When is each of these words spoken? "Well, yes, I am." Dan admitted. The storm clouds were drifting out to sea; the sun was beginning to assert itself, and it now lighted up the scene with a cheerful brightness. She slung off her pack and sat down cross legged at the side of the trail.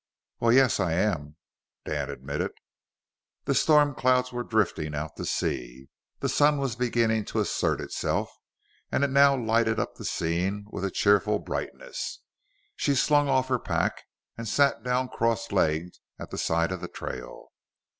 "Well, 0.39 0.51
yes, 0.51 0.79
I 0.79 0.93
am." 0.93 1.35
Dan 1.85 2.09
admitted. 2.09 2.53
The 3.45 3.53
storm 3.53 3.93
clouds 3.93 4.31
were 4.33 4.41
drifting 4.43 4.95
out 4.95 5.15
to 5.17 5.25
sea; 5.25 5.89
the 6.21 6.27
sun 6.27 6.57
was 6.57 6.75
beginning 6.75 7.25
to 7.25 7.39
assert 7.39 7.79
itself, 7.79 8.33
and 8.91 9.03
it 9.03 9.11
now 9.11 9.37
lighted 9.37 9.79
up 9.79 9.93
the 9.93 10.05
scene 10.05 10.65
with 10.71 10.83
a 10.83 10.89
cheerful 10.89 11.37
brightness. 11.37 12.19
She 12.75 12.95
slung 12.95 13.29
off 13.29 13.49
her 13.49 13.59
pack 13.59 14.01
and 14.39 14.47
sat 14.47 14.81
down 14.81 15.07
cross 15.07 15.51
legged 15.51 15.99
at 16.17 16.31
the 16.31 16.37
side 16.39 16.71
of 16.71 16.81
the 16.81 16.87
trail. 16.87 17.49